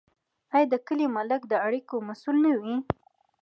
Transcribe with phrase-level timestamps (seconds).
[0.55, 2.75] آیا د کلي ملک د اړیکو مسوول نه وي؟